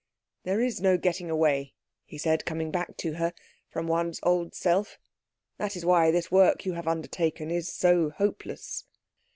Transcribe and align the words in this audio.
"There 0.45 0.59
is 0.59 0.81
no 0.81 0.97
getting 0.97 1.29
away," 1.29 1.75
he 2.05 2.17
said, 2.17 2.43
coming 2.43 2.71
back 2.71 2.97
to 2.97 3.13
her, 3.17 3.33
"from 3.69 3.85
one's 3.85 4.19
old 4.23 4.55
self. 4.55 4.97
That 5.59 5.75
is 5.75 5.85
why 5.85 6.09
this 6.09 6.31
work 6.31 6.65
you 6.65 6.73
have 6.73 6.87
undertaken 6.87 7.51
is 7.51 7.69
so 7.71 8.09
hopeless." 8.09 8.85